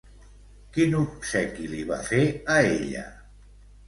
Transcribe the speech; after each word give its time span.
Quin 0.77 0.95
obsequi 0.99 1.67
li 1.73 1.81
va 1.91 1.99
fer 2.07 2.21
a 2.55 2.57
ella? 2.71 3.05